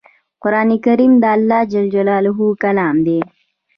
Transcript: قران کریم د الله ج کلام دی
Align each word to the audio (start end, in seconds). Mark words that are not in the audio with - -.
قران 0.43 0.69
کریم 0.85 1.13
د 1.23 1.25
الله 1.35 1.61
ج 1.71 1.73
کلام 2.63 2.95
دی 3.05 3.19